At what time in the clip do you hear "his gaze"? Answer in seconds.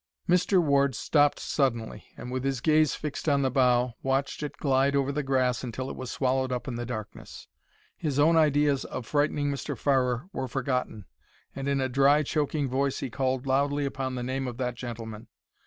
2.43-2.95